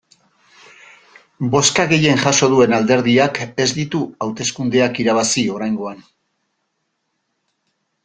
Bozka 1.55 1.85
gehien 1.91 2.21
jaso 2.23 2.49
duen 2.55 2.75
alderdiak 2.79 3.39
ez 3.67 3.69
ditu 3.77 4.03
hauteskundeak 4.27 5.01
irabazi 5.07 5.47
oraingoan. 5.61 6.05